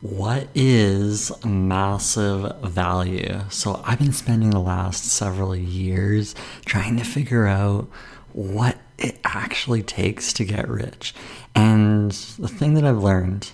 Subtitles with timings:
[0.00, 3.40] What is massive value?
[3.48, 6.34] So, I've been spending the last several years
[6.66, 7.88] trying to figure out
[8.32, 11.14] what it actually takes to get rich.
[11.54, 13.50] And the thing that I've learned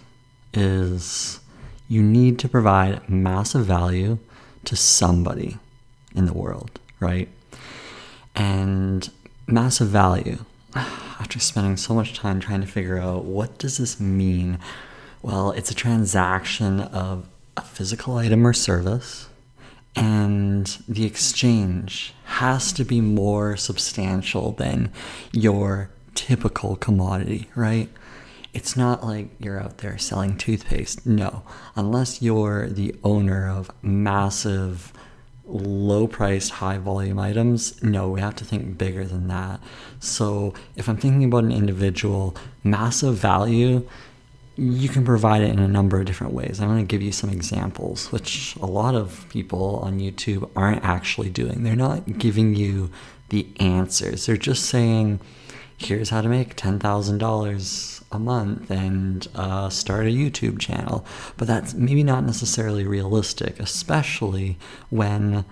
[0.52, 1.40] is
[1.88, 4.18] you need to provide massive value
[4.64, 5.58] to somebody
[6.14, 7.28] in the world, right?
[8.34, 9.10] And
[9.46, 10.44] massive value.
[10.74, 14.58] After spending so much time trying to figure out what does this mean?
[15.22, 19.28] Well, it's a transaction of a physical item or service
[19.96, 24.92] and the exchange has to be more substantial than
[25.32, 27.88] your typical commodity, right?
[28.52, 31.06] It's not like you're out there selling toothpaste.
[31.06, 31.42] No,
[31.76, 34.92] unless you're the owner of massive,
[35.44, 39.60] low priced, high volume items, no, we have to think bigger than that.
[40.00, 43.88] So if I'm thinking about an individual, massive value,
[44.60, 46.60] you can provide it in a number of different ways.
[46.60, 50.84] I'm going to give you some examples, which a lot of people on YouTube aren't
[50.84, 51.62] actually doing.
[51.62, 52.90] They're not giving you
[53.30, 55.20] the answers, they're just saying,
[55.78, 61.06] here's how to make $10,000 a month and uh, start a YouTube channel.
[61.36, 64.58] But that's maybe not necessarily realistic, especially
[64.90, 65.44] when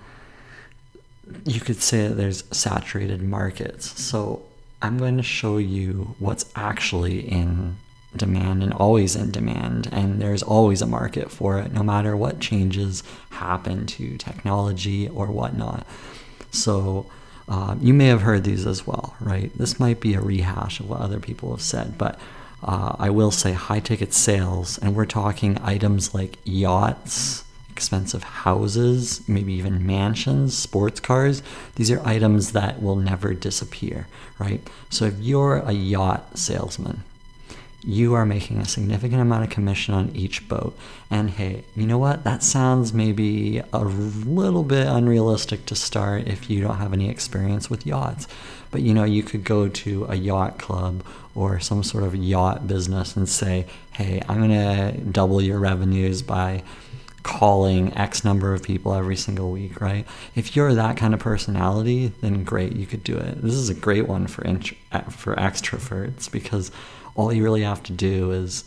[1.45, 3.99] you could say that there's saturated markets.
[3.99, 4.43] So
[4.81, 7.77] I'm going to show you what's actually in
[8.15, 12.39] demand and always in demand and there's always a market for it no matter what
[12.39, 15.85] changes happen to technology or whatnot.
[16.51, 17.05] So
[17.47, 19.55] uh, you may have heard these as well right?
[19.57, 22.19] This might be a rehash of what other people have said but
[22.61, 29.21] uh, i will say high ticket sales and we're talking items like yachts expensive houses
[29.29, 31.41] maybe even mansions sports cars.
[31.75, 34.07] These are items that will never disappear
[34.37, 34.61] right?
[34.89, 37.03] So if you're a yacht salesman
[37.83, 40.77] you are making a significant amount of commission on each boat.
[41.09, 42.23] And hey, you know what?
[42.23, 47.69] That sounds maybe a little bit unrealistic to start if you don't have any experience
[47.69, 48.27] with yachts.
[48.71, 51.03] But you know, you could go to a yacht club
[51.33, 56.21] or some sort of yacht business and say, hey, I'm going to double your revenues
[56.21, 56.63] by
[57.23, 60.05] calling X number of people every single week, right?
[60.35, 63.41] If you're that kind of personality, then great, you could do it.
[63.41, 66.71] This is a great one for int- uh, for extroverts because
[67.19, 68.63] all you really have to do is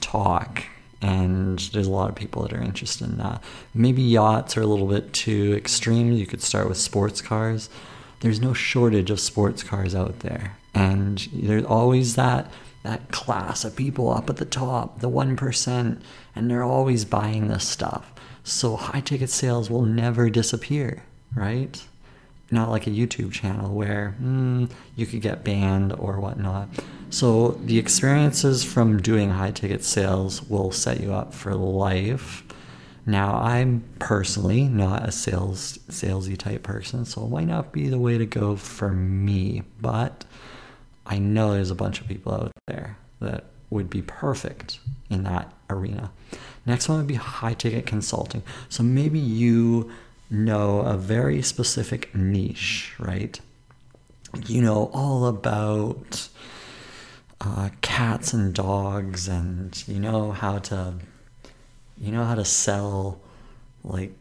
[0.00, 0.64] talk
[1.00, 3.42] and there's a lot of people that are interested in that.
[3.74, 6.12] Maybe yachts are a little bit too extreme.
[6.12, 7.70] You could start with sports cars.
[8.20, 10.56] There's no shortage of sports cars out there.
[10.74, 12.50] And there's always that
[12.82, 16.00] that class of people up at the top, the 1%,
[16.34, 18.12] and they're always buying this stuff.
[18.42, 21.80] So high ticket sales will never disappear, right?
[22.52, 26.68] Not like a YouTube channel where mm, you could get banned or whatnot.
[27.10, 32.44] So the experiences from doing high ticket sales will set you up for life.
[33.04, 37.98] Now, I'm personally not a sales salesy type person, so it might not be the
[37.98, 40.24] way to go for me, but
[41.04, 44.78] I know there's a bunch of people out there that would be perfect
[45.10, 46.12] in that arena.
[46.64, 48.42] Next one would be high ticket consulting.
[48.68, 49.90] So maybe you
[50.32, 53.38] know a very specific niche, right?
[54.46, 56.28] You know all about
[57.40, 60.94] uh, cats and dogs, and you know how to,
[61.98, 63.20] you know how to sell
[63.84, 64.12] like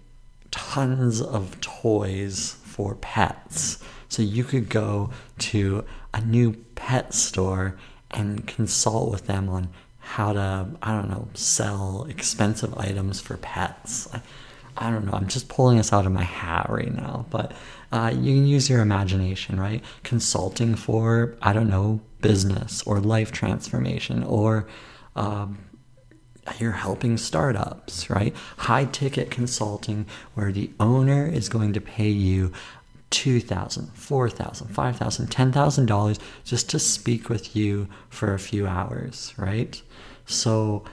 [0.51, 3.79] tons of toys for pets.
[4.09, 7.77] So you could go to a new pet store
[8.11, 9.69] and consult with them on
[9.99, 14.13] how to, I don't know, sell expensive items for pets.
[14.13, 14.21] I,
[14.77, 17.51] I don't know, I'm just pulling this out of my hat right now, but
[17.91, 19.83] uh, you can use your imagination, right?
[20.03, 24.67] Consulting for, I don't know, business or life transformation or
[25.15, 25.57] um,
[26.59, 28.35] you're helping startups, right?
[28.57, 32.51] High ticket consulting where the owner is going to pay you
[33.11, 39.81] $2,000, $4,000, $5,000, $10,000 just to speak with you for a few hours, right?
[40.25, 40.83] So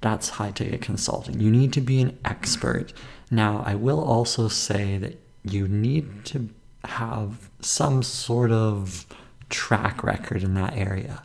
[0.00, 1.40] that's high ticket consulting.
[1.40, 2.92] You need to be an expert.
[3.30, 6.48] Now, I will also say that you need to
[6.84, 9.06] have some sort of
[9.50, 11.22] track record in that area.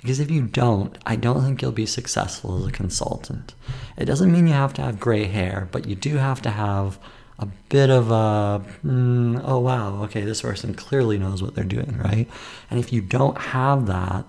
[0.00, 3.54] Because if you don't, I don't think you'll be successful as a consultant.
[3.98, 6.98] It doesn't mean you have to have gray hair, but you do have to have
[7.38, 11.98] a bit of a, mm, oh wow, okay, this person clearly knows what they're doing,
[11.98, 12.28] right?
[12.70, 14.24] And if you don't have that,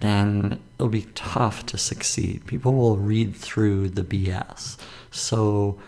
[0.00, 2.46] then it'll be tough to succeed.
[2.46, 4.76] People will read through the BS.
[5.10, 5.78] So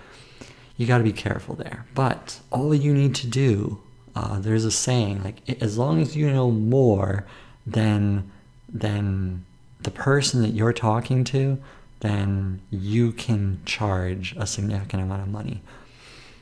[0.79, 1.85] you got to be careful there.
[1.95, 3.83] But all you need to do
[4.19, 7.25] uh, there's a saying like as long as you know more
[7.65, 8.29] than
[8.69, 9.45] than
[9.81, 11.57] the person that you're talking to,
[12.01, 15.63] then you can charge a significant amount of money.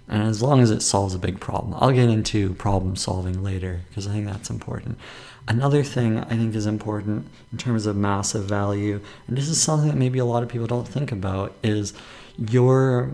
[0.09, 3.83] And as long as it solves a big problem, I'll get into problem solving later
[3.89, 4.99] because I think that's important.
[5.47, 9.89] Another thing I think is important in terms of massive value, and this is something
[9.89, 11.93] that maybe a lot of people don't think about, is
[12.39, 13.11] you're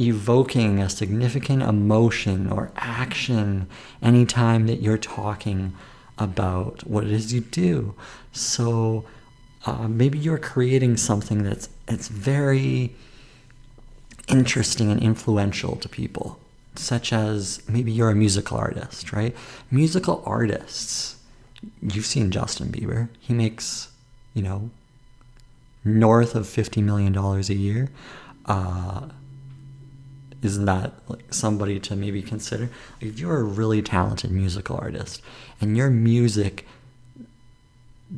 [0.00, 3.68] evoking a significant emotion or action
[4.02, 5.74] anytime that you're talking
[6.18, 7.94] about what it is you do.
[8.32, 9.04] So
[9.66, 12.94] uh, maybe you're creating something that's it's very
[14.28, 16.38] interesting and influential to people,
[16.76, 19.34] such as maybe you're a musical artist, right?
[19.70, 21.16] Musical artists,
[21.82, 23.08] you've seen Justin Bieber.
[23.20, 23.88] He makes,
[24.32, 24.70] you know,
[25.84, 27.90] north of $50 million a year.
[28.46, 29.08] Uh,
[30.44, 32.70] isn't that like somebody to maybe consider?
[33.00, 35.22] If you're a really talented musical artist
[35.60, 36.66] and your music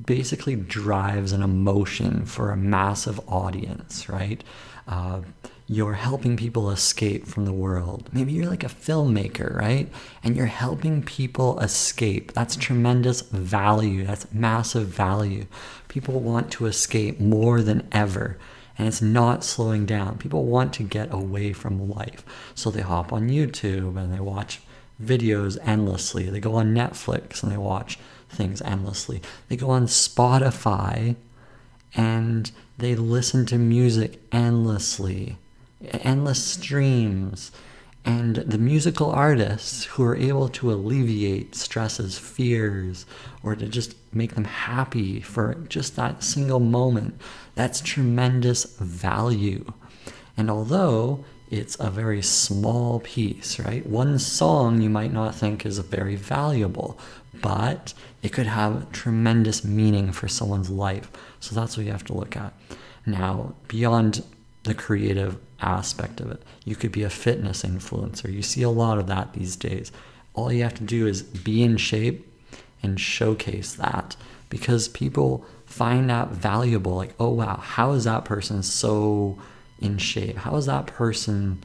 [0.04, 4.42] basically drives an emotion for a massive audience, right?
[4.88, 5.20] Uh,
[5.68, 8.08] you're helping people escape from the world.
[8.12, 9.88] Maybe you're like a filmmaker, right?
[10.22, 12.32] And you're helping people escape.
[12.32, 14.04] That's tremendous value.
[14.04, 15.46] That's massive value.
[15.88, 18.38] People want to escape more than ever.
[18.78, 20.18] And it's not slowing down.
[20.18, 22.24] People want to get away from life.
[22.54, 24.60] So they hop on YouTube and they watch
[25.02, 26.28] videos endlessly.
[26.28, 29.22] They go on Netflix and they watch things endlessly.
[29.48, 31.16] They go on Spotify
[31.94, 35.38] and they listen to music endlessly,
[35.82, 37.52] endless streams.
[38.06, 43.04] And the musical artists who are able to alleviate stresses, fears,
[43.42, 47.20] or to just make them happy for just that single moment,
[47.56, 49.72] that's tremendous value.
[50.36, 53.84] And although it's a very small piece, right?
[53.84, 56.98] One song you might not think is very valuable,
[57.34, 57.92] but
[58.22, 61.10] it could have tremendous meaning for someone's life.
[61.40, 62.52] So that's what you have to look at.
[63.04, 64.24] Now, beyond
[64.66, 68.32] the creative aspect of it, you could be a fitness influencer.
[68.32, 69.90] You see a lot of that these days.
[70.34, 72.30] All you have to do is be in shape
[72.82, 74.16] and showcase that
[74.50, 76.94] because people find that valuable.
[76.94, 79.38] Like, oh, wow, how is that person so
[79.80, 80.36] in shape?
[80.36, 81.64] How is that person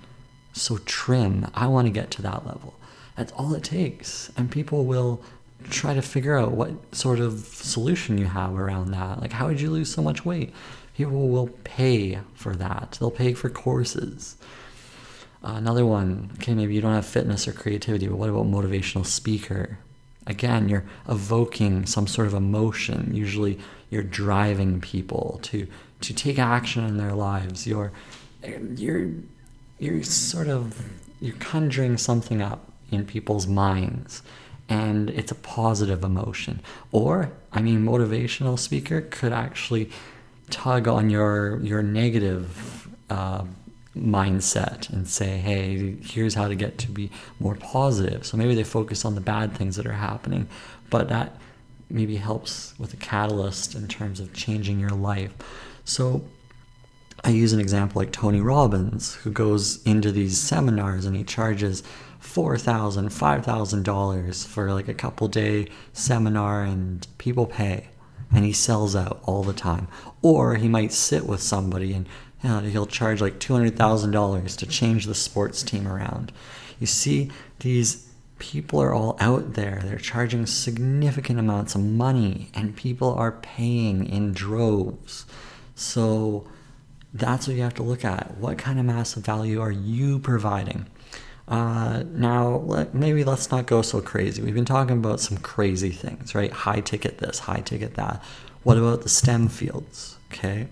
[0.54, 1.48] so trim?
[1.54, 2.74] I want to get to that level.
[3.18, 4.32] That's all it takes.
[4.38, 5.22] And people will
[5.70, 9.22] try to figure out what sort of solution you have around that.
[9.22, 10.54] Like, how would you lose so much weight?
[10.96, 14.38] People will pay for that, they'll pay for courses.
[15.44, 19.06] Uh, another one, okay, maybe you don't have fitness or creativity, but what about motivational
[19.06, 19.80] speaker?
[20.28, 23.16] Again, you're evoking some sort of emotion.
[23.16, 23.58] Usually,
[23.90, 25.68] you're driving people to
[26.02, 27.66] to take action in their lives.
[27.66, 27.92] You're
[28.76, 29.10] you're
[29.80, 30.80] you're sort of
[31.20, 34.22] you're conjuring something up in people's minds
[34.72, 36.62] and it's a positive emotion.
[36.94, 39.90] Or, I mean, motivational speaker could actually
[40.50, 43.44] tug on your your negative uh,
[43.98, 48.64] mindset and say, "Hey, here's how to get to be more positive." So maybe they
[48.64, 50.48] focus on the bad things that are happening,
[50.90, 51.36] but that
[51.90, 55.34] maybe helps with a catalyst in terms of changing your life.
[55.84, 56.24] So
[57.26, 61.84] I use an example like Tony Robbins, who goes into these seminars and he charges
[62.22, 67.88] $4,000, $5,000 for like a couple day seminar and people pay
[68.34, 69.88] and he sells out all the time.
[70.22, 72.08] Or he might sit with somebody and
[72.44, 76.32] you know, he'll charge like $200,000 to change the sports team around.
[76.80, 78.08] You see, these
[78.40, 79.82] people are all out there.
[79.84, 85.26] They're charging significant amounts of money and people are paying in droves.
[85.76, 86.48] So
[87.14, 88.38] that's what you have to look at.
[88.38, 90.88] What kind of massive value are you providing?
[91.52, 94.42] Uh, now, let, maybe let's not go so crazy.
[94.42, 96.50] We've been talking about some crazy things, right?
[96.50, 98.24] High ticket this, high ticket that.
[98.64, 100.18] What about the STEM fields?
[100.32, 100.70] Okay,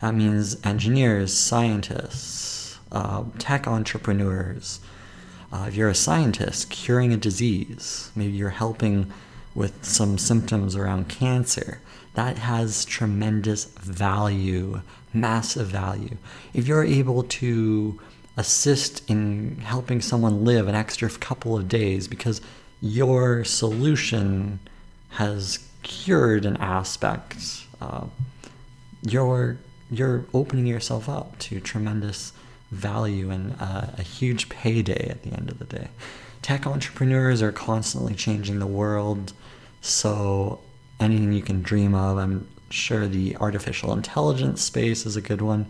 [0.00, 4.78] that means engineers, scientists, uh, tech entrepreneurs.
[5.52, 9.12] Uh, if you're a scientist curing a disease, maybe you're helping
[9.56, 11.80] with some symptoms around cancer,
[12.14, 16.16] that has tremendous value, massive value.
[16.54, 18.00] If you're able to
[18.36, 22.40] assist in helping someone live an extra couple of days because
[22.80, 24.58] your solution
[25.10, 27.66] has cured an aspect.
[27.80, 28.06] Uh,
[29.02, 29.58] you're
[29.90, 32.32] you're opening yourself up to tremendous
[32.70, 35.88] value and uh, a huge payday at the end of the day.
[36.40, 39.34] Tech entrepreneurs are constantly changing the world,
[39.82, 40.60] so
[40.98, 42.16] anything you can dream of.
[42.16, 45.66] I'm sure the artificial intelligence space is a good one.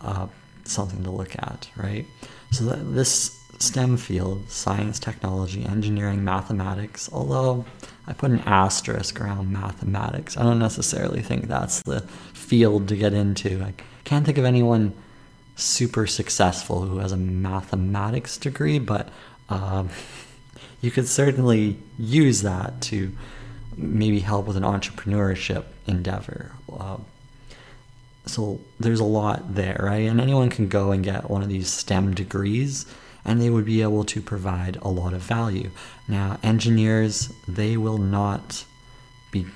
[0.00, 0.26] Uh,
[0.64, 2.06] something to look at, right?
[2.50, 7.08] So this STEM field, science, technology, engineering, mathematics.
[7.12, 7.64] Although
[8.06, 10.36] I put an asterisk around mathematics.
[10.36, 12.00] I don't necessarily think that's the
[12.32, 13.62] field to get into.
[13.62, 14.92] I can't think of anyone
[15.54, 19.08] super successful who has a mathematics degree, but
[19.48, 19.90] um,
[20.80, 23.12] you could certainly use that to
[23.76, 26.52] maybe help with an entrepreneurship endeavor.
[26.72, 26.96] Uh,
[28.26, 30.08] so there's a lot there, right?
[30.08, 32.86] And anyone can go and get one of these STEM degrees
[33.24, 35.70] and they would be able to provide a lot of value.
[36.08, 38.64] Now, engineers, they will not
[39.30, 39.46] be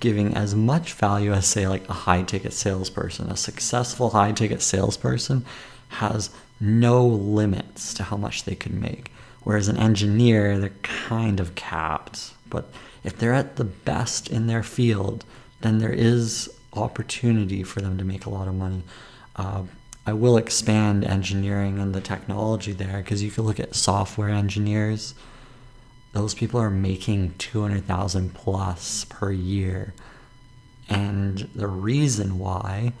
[0.00, 3.30] giving as much value as, say, like a high ticket salesperson.
[3.30, 5.44] A successful high ticket salesperson
[5.88, 9.12] has no limits to how much they can make.
[9.44, 12.32] Whereas an engineer, they're kind of capped.
[12.50, 12.70] But
[13.04, 15.24] if they're at the best in their field,
[15.60, 16.52] then there is
[16.82, 18.82] opportunity for them to make a lot of money.
[19.36, 19.64] Uh,
[20.06, 25.14] I will expand engineering and the technology there because you can look at software engineers.
[26.12, 29.92] Those people are making 200,000 plus per year.
[30.88, 32.94] And the reason why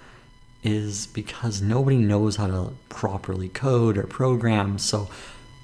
[0.62, 4.78] is because nobody knows how to properly code or program.
[4.78, 5.08] So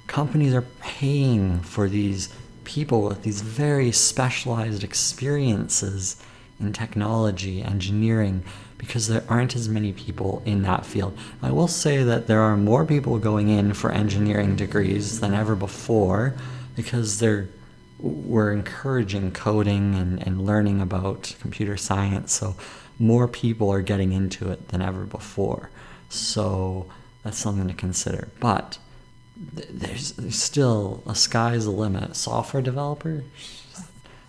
[0.07, 6.15] companies are paying for these people with these very specialized experiences
[6.59, 8.43] in technology, engineering,
[8.77, 11.17] because there aren't as many people in that field.
[11.41, 15.55] I will say that there are more people going in for engineering degrees than ever
[15.55, 16.35] before
[16.75, 17.49] because they're
[17.97, 22.55] we're encouraging coding and, and learning about computer science so
[22.99, 25.69] more people are getting into it than ever before.
[26.09, 26.87] So
[27.23, 28.29] that's something to consider.
[28.39, 28.77] But
[29.35, 32.15] there's, there's still a sky's the limit.
[32.15, 33.23] Software developer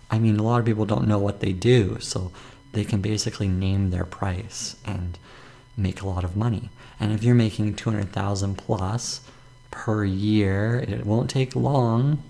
[0.09, 2.31] I mean, a lot of people don't know what they do, so
[2.73, 5.17] they can basically name their price and
[5.75, 6.69] make a lot of money.
[6.99, 9.21] And if you're making 200,000 plus
[9.71, 12.23] per year, it won't take long,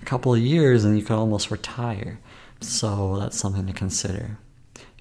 [0.00, 2.18] a couple of years, and you could almost retire.
[2.60, 4.38] So that's something to consider.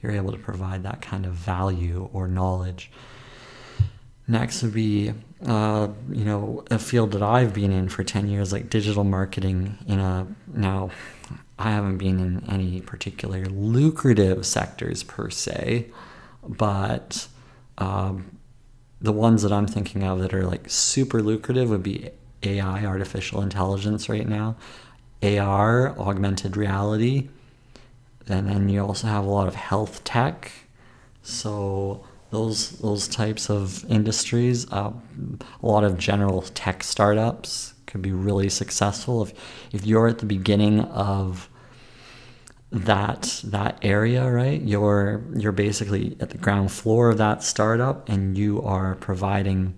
[0.02, 2.92] You're able to provide that kind of value or knowledge.
[4.28, 5.14] Next would be,
[5.46, 9.78] uh, you know, a field that I've been in for 10 years, like digital marketing
[9.88, 10.90] in a now
[11.58, 15.88] I haven't been in any particular lucrative sectors per se,
[16.44, 17.28] but
[17.78, 18.38] um,
[19.02, 22.10] the ones that I'm thinking of that are like super lucrative would be
[22.44, 24.58] AI, artificial intelligence, right now,
[25.24, 27.30] AR, augmented reality,
[28.28, 30.52] and then you also have a lot of health tech.
[31.24, 34.92] So those those types of industries, uh,
[35.64, 39.24] a lot of general tech startups could be really successful.
[39.24, 39.34] If
[39.72, 41.50] if you're at the beginning of
[42.72, 48.38] that that area right you're you're basically at the ground floor of that startup and
[48.38, 49.74] you are providing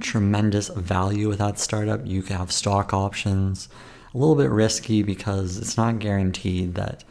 [0.00, 2.06] tremendous value with that startup.
[2.06, 3.68] You can have stock options.
[4.14, 7.04] A little bit risky because it's not guaranteed that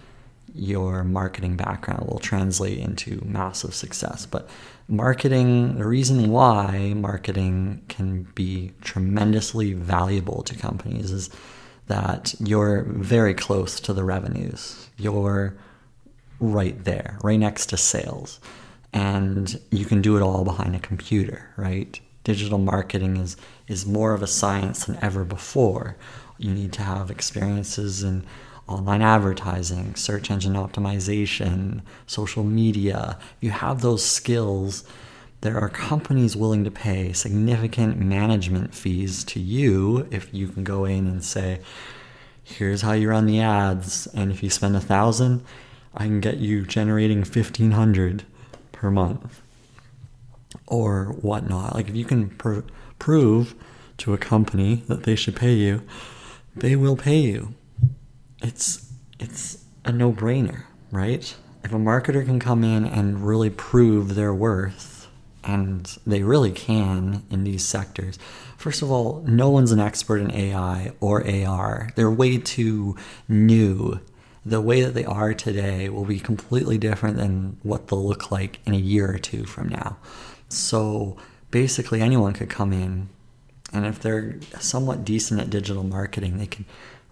[0.54, 4.48] your marketing background will translate into massive success but
[4.88, 11.30] marketing, the reason why marketing can be tremendously valuable to companies is
[11.88, 14.90] that you're very close to the revenues.
[14.98, 15.56] You're
[16.40, 18.40] right there, right next to sales.
[18.94, 22.00] And you can do it all behind a computer, right?
[22.24, 23.38] Digital marketing is,
[23.68, 25.98] is more of a science than ever before.
[26.38, 28.26] You need to have experiences in
[28.68, 34.84] online advertising, search engine optimization, social media, you have those skills,
[35.42, 40.86] there are companies willing to pay significant management fees to you if you can go
[40.86, 41.60] in and say,
[42.44, 45.44] here's how you run the ads, and if you spend a thousand,
[45.94, 48.24] I can get you generating fifteen hundred
[48.72, 49.42] per month
[50.68, 51.76] or whatnot.
[51.76, 52.62] Like if you can pr-
[53.00, 53.56] prove
[53.98, 55.84] to a company that they should pay you,
[56.56, 57.54] they will pay you
[58.46, 61.36] it's it's a no-brainer, right?
[61.64, 65.08] If a marketer can come in and really prove their worth,
[65.44, 68.20] and they really can in these sectors.
[68.58, 71.90] First of all, no one's an expert in AI or AR.
[71.96, 72.96] They're way too
[73.28, 74.00] new.
[74.46, 78.60] The way that they are today will be completely different than what they'll look like
[78.66, 79.98] in a year or two from now.
[80.50, 81.18] So
[81.50, 83.10] basically, anyone could come in,
[83.74, 86.66] and if they're somewhat decent at digital marketing, they can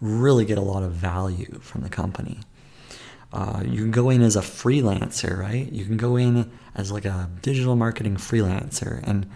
[0.03, 2.39] really get a lot of value from the company.
[3.31, 5.71] Uh, you can go in as a freelancer, right?
[5.71, 9.31] You can go in as like a digital marketing freelancer and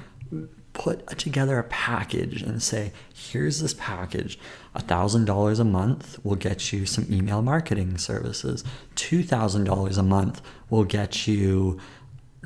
[0.74, 4.38] put together a package and say, here's this package.
[4.76, 8.64] $1,000 a month will get you some email marketing services.
[8.96, 11.80] $2,000 a month will get you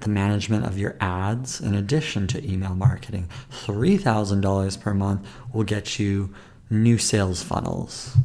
[0.01, 3.27] the management of your ads in addition to email marketing.
[3.65, 6.33] $3,000 per month will get you
[6.71, 8.17] new sales funnels.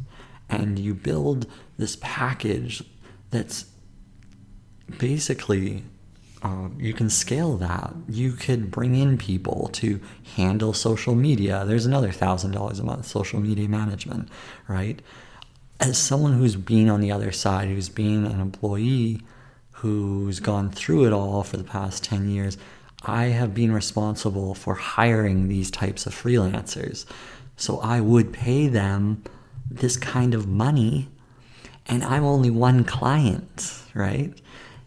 [0.49, 1.45] And you build
[1.77, 2.83] this package
[3.29, 3.65] that's
[4.97, 5.83] basically
[6.43, 7.93] um, you can scale that.
[8.07, 9.99] You could bring in people to
[10.35, 11.65] handle social media.
[11.65, 14.29] There's another thousand dollars a month social media management,
[14.67, 15.01] right?
[15.79, 19.21] As someone who's been on the other side, who's been an employee,
[19.71, 22.57] who's gone through it all for the past 10 years,
[23.03, 27.05] I have been responsible for hiring these types of freelancers.
[27.57, 29.23] So I would pay them
[29.69, 31.09] this kind of money,
[31.87, 34.33] and I'm only one client, right?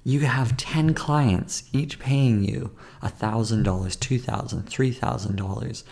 [0.04, 2.70] You have 10 clients, each paying you
[3.02, 5.82] $1,000, $2,000, $3,000,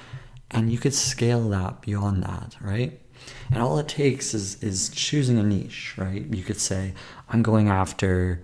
[0.50, 3.00] and you could scale that beyond that, right?
[3.50, 6.24] And all it takes is, is choosing a niche, right?
[6.32, 6.94] You could say,
[7.28, 8.42] I'm going after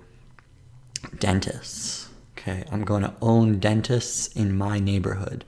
[1.18, 2.08] dentists.
[2.36, 5.44] Okay, I'm going to own dentists in my neighborhood.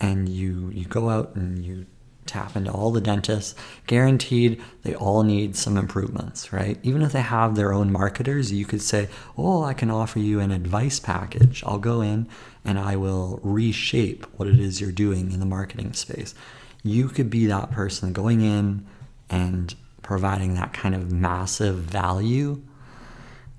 [0.00, 1.86] And you, you go out and you
[2.28, 3.54] tap into all the dentists,
[3.86, 6.78] guaranteed they all need some improvements, right?
[6.82, 10.38] Even if they have their own marketers, you could say, Oh, I can offer you
[10.38, 11.64] an advice package.
[11.66, 12.28] I'll go in
[12.64, 16.34] and I will reshape what it is you're doing in the marketing space.
[16.82, 18.86] You could be that person going in
[19.28, 22.62] and providing that kind of massive value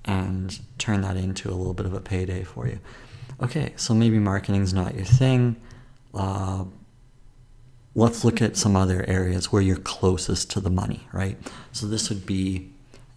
[0.06, 2.80] and turn that into a little bit of a payday for you.
[3.42, 5.56] Okay, so maybe marketing's not your thing.
[6.14, 6.66] Uh,
[8.00, 11.38] let's look at some other areas where you're closest to the money, right?
[11.72, 12.72] So this would be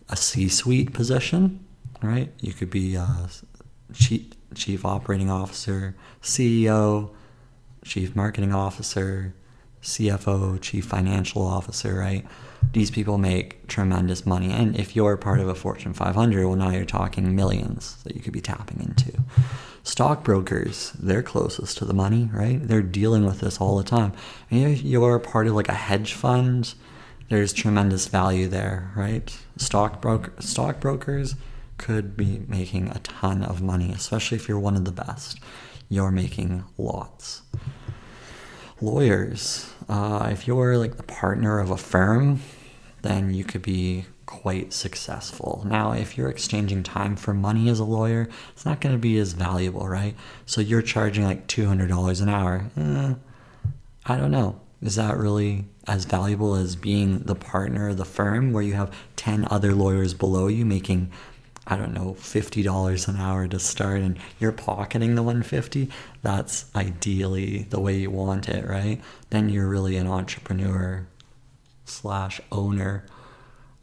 [0.09, 1.65] a C-suite position,
[2.03, 2.33] right?
[2.41, 7.11] You could be uh, a chief, chief operating officer, CEO,
[7.85, 9.35] chief marketing officer,
[9.83, 12.27] CFO, chief financial officer, right?
[12.73, 14.53] These people make tremendous money.
[14.53, 18.23] And if you're part of a Fortune 500, well, now you're talking millions that you
[18.23, 19.13] could be tapping into.
[19.85, 22.61] Stockbrokers, they're closest to the money, right?
[22.67, 24.13] They're dealing with this all the time.
[24.51, 26.75] And if you're part of like a hedge fund,
[27.29, 29.37] there's tremendous value there, right?
[29.57, 31.35] Stockbroker, stockbrokers
[31.79, 35.41] could be making a ton of money, especially if you're one of the best.
[35.89, 37.43] You're making lots.
[38.81, 42.41] Lawyers, uh, if you're like the partner of a firm,
[43.03, 45.63] then you could be quite successful.
[45.67, 49.19] Now, if you're exchanging time for money as a lawyer, it's not going to be
[49.19, 50.17] as valuable, right?
[50.47, 52.71] So you're charging like $200 an hour.
[52.79, 53.15] Eh,
[54.07, 54.59] I don't know.
[54.81, 58.91] Is that really as valuable as being the partner of the firm where you have
[59.17, 61.13] 10 other lawyers below you making
[61.65, 65.89] I don't know, $50 an hour to start and you're pocketing the 150,
[66.21, 69.01] that's ideally the way you want it, right?
[69.31, 71.07] Then you're really an entrepreneur
[71.85, 73.05] slash owner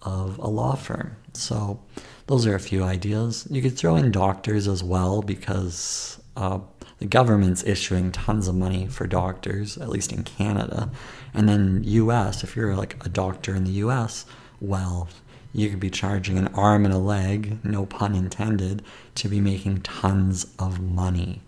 [0.01, 1.15] of a law firm.
[1.33, 1.79] So
[2.27, 3.47] those are a few ideas.
[3.49, 6.59] You could throw in doctors as well because uh,
[6.99, 10.89] the government's issuing tons of money for doctors, at least in Canada.
[11.33, 14.25] And then US, if you're like a doctor in the US,
[14.62, 15.07] well,
[15.53, 18.83] you could be charging an arm and a leg, no pun intended,
[19.15, 21.41] to be making tons of money.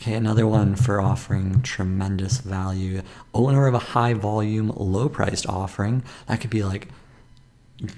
[0.00, 3.02] Okay, another one for offering tremendous value.
[3.34, 6.04] Owner of a high volume, low priced offering.
[6.28, 6.88] That could be like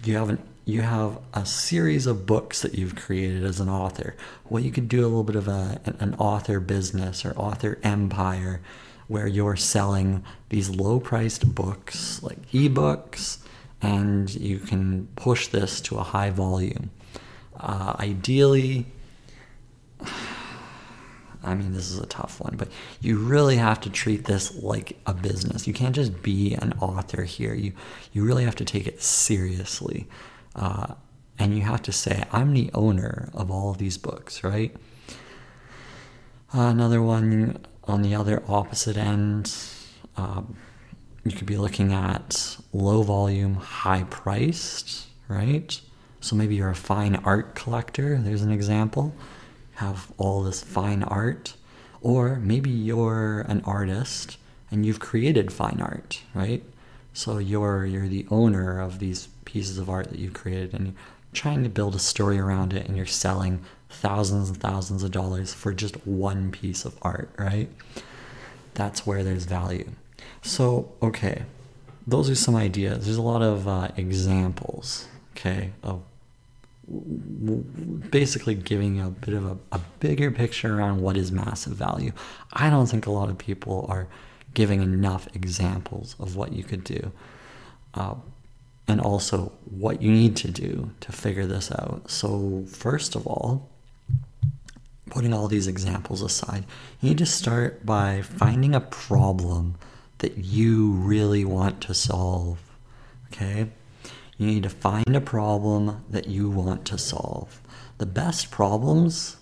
[0.04, 4.14] you have an you have a series of books that you've created as an author.
[4.48, 8.60] Well, you could do a little bit of a, an author business or author empire
[9.08, 13.38] where you're selling these low priced books like ebooks
[13.82, 16.90] and you can push this to a high volume.
[17.58, 18.86] Uh, ideally,
[21.42, 22.68] I mean, this is a tough one, but
[23.00, 25.66] you really have to treat this like a business.
[25.66, 27.54] You can't just be an author here.
[27.54, 27.72] You
[28.12, 30.06] you really have to take it seriously,
[30.54, 30.94] uh,
[31.38, 34.76] and you have to say, "I'm the owner of all of these books." Right.
[36.52, 39.54] Uh, another one on the other opposite end.
[40.16, 40.56] Um,
[41.24, 45.80] you could be looking at low volume, high priced, right?
[46.20, 49.14] So maybe you're a fine art collector, there's an example.
[49.80, 51.54] Have all this fine art.
[52.02, 54.36] Or maybe you're an artist
[54.70, 56.62] and you've created fine art, right?
[57.14, 60.94] So you're you're the owner of these pieces of art that you've created and you're
[61.32, 65.54] trying to build a story around it and you're selling thousands and thousands of dollars
[65.54, 67.70] for just one piece of art, right?
[68.74, 69.90] That's where there's value.
[70.42, 71.44] So, okay,
[72.06, 73.04] those are some ideas.
[73.06, 76.02] There's a lot of uh, examples, okay, of
[78.10, 82.10] basically giving a bit of a, a, bigger picture around what is massive value.
[82.52, 84.08] I don't think a lot of people are
[84.54, 87.12] giving enough examples of what you could do.
[87.94, 88.14] Uh,
[88.88, 92.10] and also what you need to do to figure this out.
[92.10, 93.68] So, first of all,
[95.10, 96.64] putting all these examples aside,
[97.00, 99.76] you need to start by finding a problem
[100.18, 102.58] that you really want to solve.
[103.28, 103.68] Okay?
[104.40, 107.60] You need to find a problem that you want to solve.
[107.98, 109.36] The best problems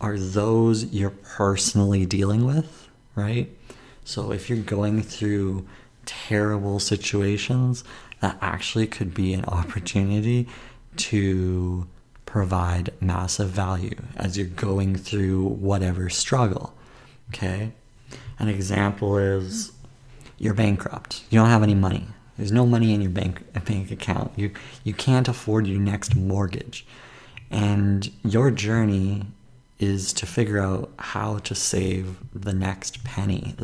[0.00, 3.48] are those you're personally dealing with, right?
[4.04, 5.68] So if you're going through
[6.04, 7.84] terrible situations,
[8.18, 10.48] that actually could be an opportunity
[10.96, 11.86] to
[12.26, 16.74] provide massive value as you're going through whatever struggle.
[17.28, 17.70] Okay?
[18.40, 19.70] An example is
[20.38, 21.22] you're bankrupt.
[21.30, 22.08] You don't have any money.
[22.40, 24.32] There's no money in your bank uh, bank account.
[24.34, 26.86] You you can't afford your next mortgage.
[27.50, 29.26] And your journey
[29.78, 33.54] is to figure out how to save the next penny,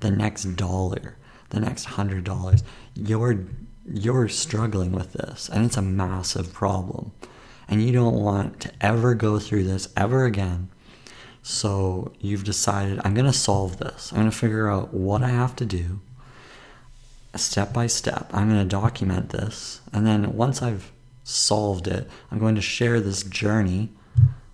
[0.00, 1.16] the next dollar,
[1.50, 2.64] the next hundred dollars.
[2.94, 3.44] You're
[3.86, 7.12] you're struggling with this, and it's a massive problem,
[7.68, 10.70] and you don't want to ever go through this ever again.
[11.42, 14.12] So you've decided I'm going to solve this.
[14.12, 16.00] I'm going to figure out what I have to do,
[17.36, 18.30] step by step.
[18.32, 20.92] I'm going to document this, and then once I've
[21.24, 23.90] solved it, I'm going to share this journey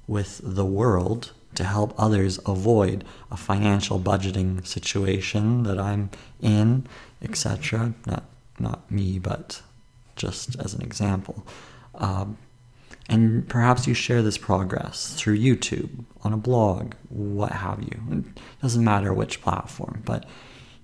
[0.07, 6.87] with the world to help others avoid a financial budgeting situation that I'm in,
[7.23, 7.95] etc.
[8.07, 8.25] Not
[8.59, 9.63] not me, but
[10.17, 11.47] just as an example.
[11.95, 12.37] Um,
[13.09, 18.01] and perhaps you share this progress through YouTube, on a blog, what have you.
[18.11, 18.25] It
[18.63, 20.27] doesn't matter which platform, but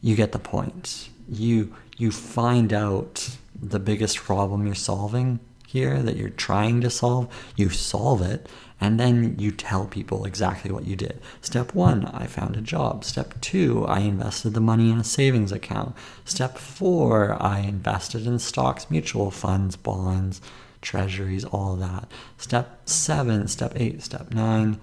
[0.01, 1.11] you get the point.
[1.29, 7.29] You you find out the biggest problem you're solving here that you're trying to solve,
[7.57, 8.49] you solve it,
[8.81, 11.21] and then you tell people exactly what you did.
[11.41, 13.05] Step one, I found a job.
[13.05, 15.97] Step two, I invested the money in a savings account.
[16.25, 20.41] Step four, I invested in stocks, mutual funds, bonds,
[20.83, 22.09] treasuries, all that.
[22.37, 24.79] Step seven, step eight, step nine,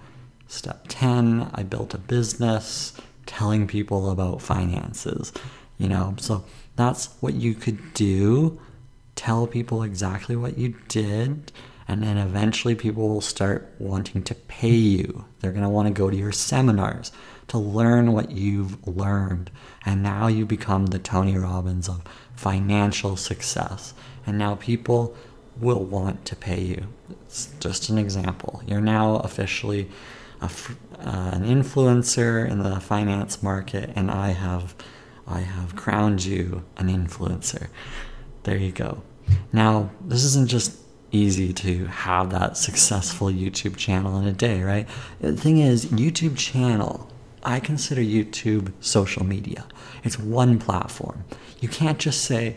[0.48, 2.92] step 10, I built a business
[3.26, 5.32] telling people about finances.
[5.78, 6.44] You know, so
[6.76, 8.60] that's what you could do.
[9.14, 11.52] Tell people exactly what you did
[11.86, 15.24] and then eventually people will start wanting to pay you.
[15.40, 17.12] They're going to want to go to your seminars
[17.48, 19.50] to learn what you've learned.
[19.84, 22.02] And now you become the Tony Robbins of
[22.36, 23.92] financial success.
[24.26, 25.14] And now people
[25.60, 26.86] will want to pay you.
[27.26, 28.62] It's just an example.
[28.66, 29.90] You're now officially
[30.40, 30.48] uh,
[30.98, 34.74] an influencer in the finance market, and I have,
[35.26, 37.68] I have crowned you an influencer.
[38.42, 39.02] There you go.
[39.52, 40.78] Now, this isn't just
[41.10, 44.88] easy to have that successful YouTube channel in a day, right?
[45.20, 47.08] The thing is, YouTube channel,
[47.42, 49.66] I consider YouTube social media.
[50.02, 51.24] It's one platform.
[51.60, 52.56] You can't just say,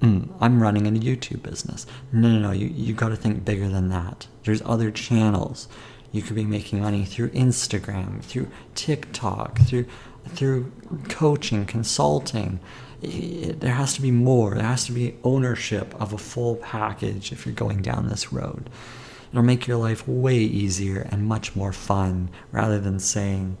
[0.00, 1.86] mm, I'm running a YouTube business.
[2.12, 2.50] No, no, no.
[2.52, 4.28] You, you got to think bigger than that.
[4.44, 5.68] There's other channels.
[6.12, 9.86] You could be making money through Instagram, through TikTok, through
[10.28, 10.72] through
[11.08, 12.60] coaching, consulting
[13.00, 14.54] there has to be more.
[14.54, 18.68] There has to be ownership of a full package if you're going down this road.
[19.30, 23.56] It'll make your life way easier and much more fun rather than saying,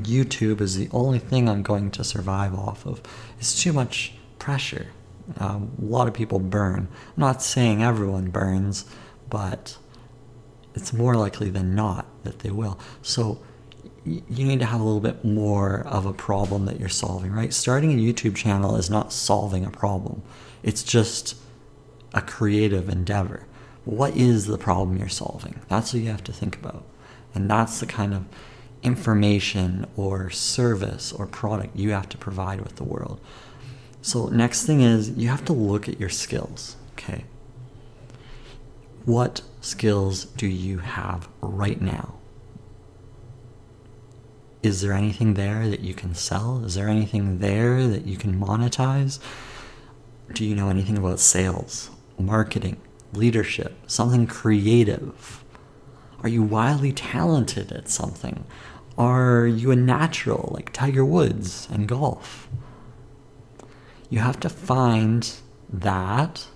[0.00, 3.02] YouTube is the only thing I'm going to survive off of.
[3.38, 4.88] It's too much pressure.
[5.38, 6.88] Um, a lot of people burn.
[6.90, 8.84] I'm not saying everyone burns,
[9.28, 9.76] but
[10.74, 12.78] it's more likely than not that they will.
[13.02, 13.40] So
[14.04, 17.52] you need to have a little bit more of a problem that you're solving, right?
[17.54, 20.22] Starting a YouTube channel is not solving a problem,
[20.62, 21.36] it's just
[22.12, 23.46] a creative endeavor.
[23.84, 25.60] What is the problem you're solving?
[25.68, 26.84] That's what you have to think about.
[27.34, 28.24] And that's the kind of
[28.82, 33.20] information or service or product you have to provide with the world.
[34.00, 37.24] So, next thing is you have to look at your skills, okay?
[39.04, 42.14] What skills do you have right now?
[44.64, 46.64] Is there anything there that you can sell?
[46.64, 49.18] Is there anything there that you can monetize?
[50.32, 52.80] Do you know anything about sales, marketing,
[53.12, 55.44] leadership, something creative?
[56.22, 58.44] Are you wildly talented at something?
[58.96, 62.48] Are you a natural like Tiger Woods and golf?
[64.08, 65.30] You have to find
[65.68, 66.46] that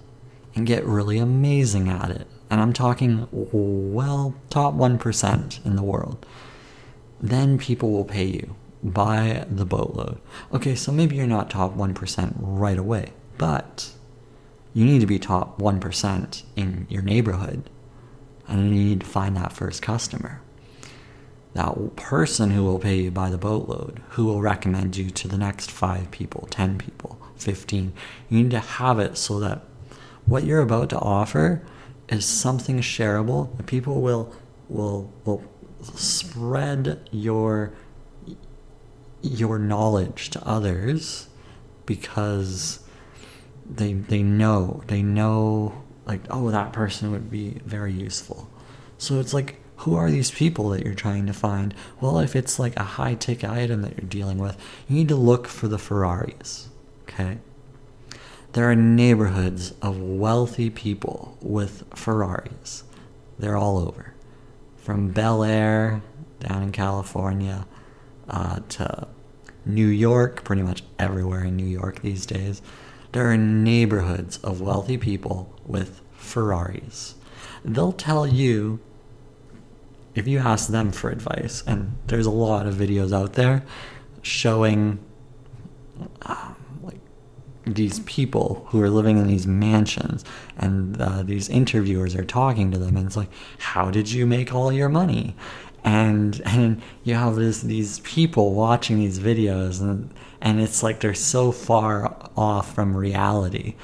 [0.54, 2.26] and get really amazing at it.
[2.48, 6.24] And I'm talking, well, top 1% in the world
[7.20, 10.20] then people will pay you by the boatload.
[10.52, 13.90] Okay, so maybe you're not top 1% right away, but
[14.72, 17.68] you need to be top 1% in your neighborhood.
[18.46, 20.40] And you need to find that first customer.
[21.54, 25.36] That person who will pay you by the boatload, who will recommend you to the
[25.36, 27.92] next five people, 10 people, 15.
[28.28, 29.62] You need to have it so that
[30.24, 31.62] what you're about to offer
[32.08, 34.32] is something shareable that people will
[34.68, 35.42] will will
[35.82, 37.72] spread your
[39.20, 41.28] your knowledge to others
[41.86, 42.80] because
[43.68, 48.48] they they know they know like oh that person would be very useful.
[48.96, 51.74] So it's like who are these people that you're trying to find?
[52.00, 54.56] Well if it's like a high ticket item that you're dealing with
[54.88, 56.68] you need to look for the ferraris
[57.08, 57.38] okay?
[58.52, 62.84] There are neighborhoods of wealthy people with ferraris.
[63.38, 64.14] They're all over
[64.88, 66.02] from bel air
[66.40, 67.66] down in california
[68.30, 69.06] uh, to
[69.66, 72.62] new york pretty much everywhere in new york these days
[73.12, 77.14] there are neighborhoods of wealthy people with Ferraris.
[77.64, 78.80] They'll tell you,
[80.14, 83.64] if you ask them for advice, and there's a lot of videos out there
[84.22, 84.98] showing
[86.26, 86.57] like
[87.74, 90.24] these people who are living in these mansions,
[90.56, 94.54] and uh, these interviewers are talking to them, and it's like, how did you make
[94.54, 95.36] all your money?
[95.84, 101.14] And and you have this these people watching these videos, and and it's like they're
[101.14, 103.74] so far off from reality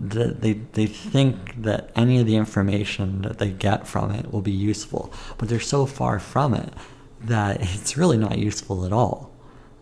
[0.00, 4.42] that they, they think that any of the information that they get from it will
[4.42, 6.72] be useful, but they're so far from it
[7.20, 9.32] that it's really not useful at all.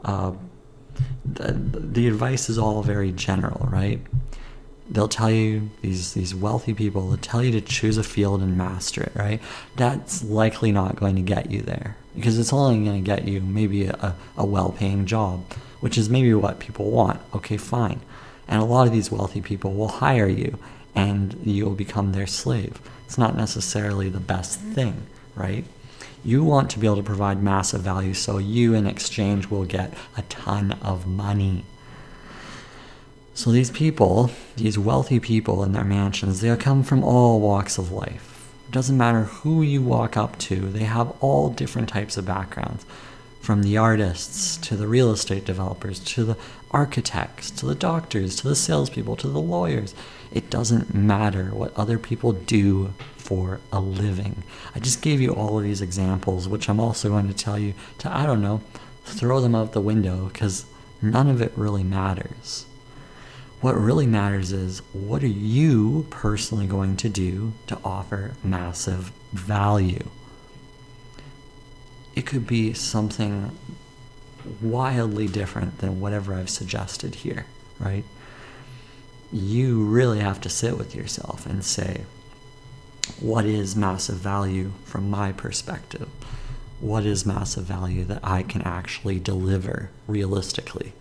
[0.04, 0.32] Uh,
[1.24, 4.00] the, the advice is all very general, right?
[4.90, 7.08] They'll tell you these these wealthy people.
[7.08, 9.40] They'll tell you to choose a field and master it, right?
[9.76, 13.40] That's likely not going to get you there because it's only going to get you
[13.40, 15.44] maybe a, a well-paying job
[15.82, 17.20] which is maybe what people want.
[17.34, 18.00] Okay, fine.
[18.46, 20.56] And a lot of these wealthy people will hire you
[20.94, 22.80] and you'll become their slave.
[23.04, 25.64] It's not necessarily the best thing, right?
[26.24, 29.94] You want to be able to provide massive value so you, in exchange, will get
[30.16, 31.64] a ton of money.
[33.34, 37.90] So these people, these wealthy people in their mansions, they come from all walks of
[37.90, 38.52] life.
[38.68, 42.84] It doesn't matter who you walk up to, they have all different types of backgrounds
[43.40, 46.36] from the artists to the real estate developers to the
[46.70, 49.94] architects to the doctors to the salespeople to the lawyers.
[50.30, 52.94] It doesn't matter what other people do
[53.32, 54.42] for a living.
[54.74, 57.72] I just gave you all of these examples, which I'm also going to tell you
[57.98, 58.60] to, I don't know,
[59.04, 60.66] throw them out the window because
[61.00, 62.66] none of it really matters.
[63.62, 70.08] What really matters is what are you personally going to do to offer massive value?
[72.14, 73.56] it could be something
[74.60, 77.46] wildly different than whatever I've suggested here,
[77.78, 78.04] right?
[79.32, 82.04] You really have to sit with yourself and say,
[83.20, 86.08] what is massive value from my perspective?
[86.80, 90.92] What is massive value that I can actually deliver realistically?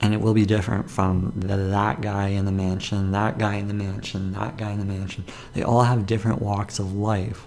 [0.00, 3.74] And it will be different from that guy in the mansion, that guy in the
[3.74, 5.24] mansion, that guy in the mansion.
[5.52, 7.46] They all have different walks of life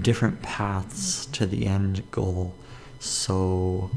[0.00, 2.54] different paths to the end goal.
[2.98, 3.90] So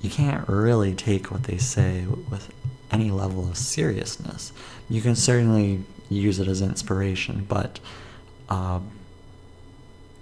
[0.00, 2.52] you can't really take what they say with
[2.90, 4.52] any level of seriousness.
[4.88, 7.80] You can certainly use it as inspiration, but
[8.48, 8.80] uh,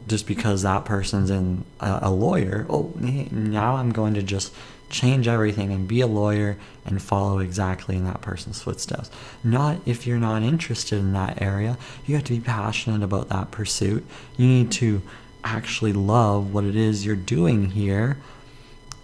[0.07, 4.53] just because that person's in a, a lawyer, oh, now I'm going to just
[4.89, 9.11] change everything and be a lawyer and follow exactly in that person's footsteps.
[9.43, 11.77] Not if you're not interested in that area.
[12.07, 14.07] You have to be passionate about that pursuit.
[14.37, 15.03] You need to
[15.43, 18.19] actually love what it is you're doing here.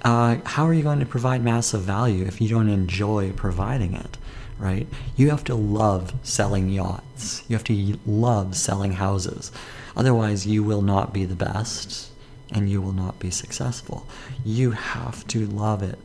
[0.03, 4.19] Uh, how are you going to provide massive value if you don't enjoy providing it?
[4.63, 4.87] Right?
[5.17, 7.43] You have to love selling yachts.
[7.49, 9.51] You have to love selling houses.
[9.97, 12.11] Otherwise, you will not be the best
[12.53, 14.07] and you will not be successful.
[14.45, 15.99] You have to love it.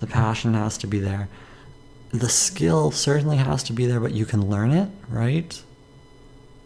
[0.00, 1.28] The passion has to be there.
[2.10, 5.62] The skill certainly has to be there, but you can learn it, right?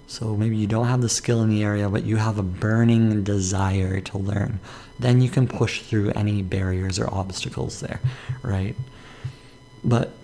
[0.06, 3.24] So maybe you don't have the skill in the area, but you have a burning
[3.24, 4.60] desire to learn.
[4.98, 8.00] Then you can push through any barriers or obstacles there,
[8.42, 8.74] right?
[9.84, 10.15] But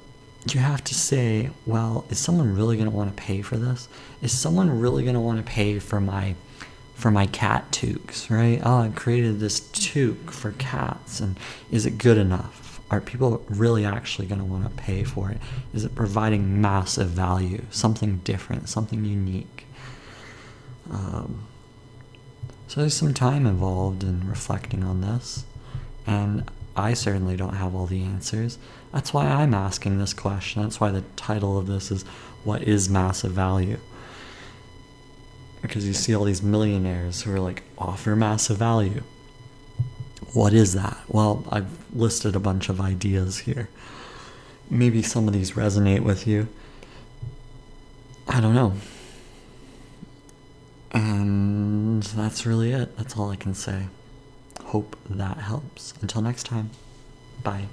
[0.49, 3.89] you have to say, well, is someone really going to want to pay for this?
[4.23, 6.35] Is someone really going to want to pay for my
[6.95, 8.61] for my cat toques, right?
[8.65, 11.39] Oh, I created this toque for cats, and
[11.71, 12.81] is it good enough?
[12.91, 15.39] Are people really actually going to want to pay for it?
[15.75, 19.67] Is it providing massive value, something different, something unique?
[20.91, 21.47] Um,
[22.69, 25.45] so there's some time involved in reflecting on this,
[26.07, 28.59] and I certainly don't have all the answers.
[28.93, 30.63] That's why I'm asking this question.
[30.63, 32.05] That's why the title of this is
[32.45, 33.79] What is Massive Value?
[35.63, 39.03] because you see all these millionaires who are like offer massive value.
[40.35, 40.99] What is that?
[41.09, 43.69] Well, I've listed a bunch of ideas here.
[44.69, 46.49] Maybe some of these resonate with you.
[48.27, 48.75] I don't know.
[50.91, 52.97] And that's really it.
[52.97, 53.87] That's all I can say.
[54.65, 55.95] Hope that helps.
[56.01, 56.71] Until next time,
[57.43, 57.67] bye.